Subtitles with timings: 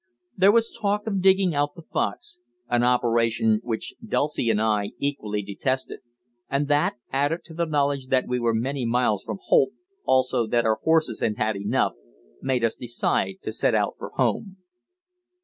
[0.35, 5.43] There was talk of digging out the fox an operation which Dulcie and I equally
[5.43, 5.99] detested
[6.49, 10.65] and that, added to the knowledge that we were many miles from Holt, also that
[10.65, 11.93] our horses had had enough,
[12.41, 14.57] made us decide to set out for home.